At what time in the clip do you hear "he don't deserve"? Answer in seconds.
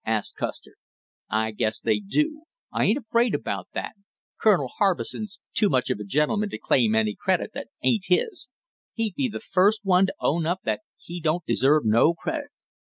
10.97-11.85